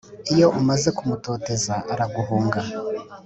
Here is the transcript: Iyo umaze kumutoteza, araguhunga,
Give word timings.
Iyo 0.33 0.47
umaze 0.59 0.89
kumutoteza, 0.97 1.73
araguhunga, 1.93 2.59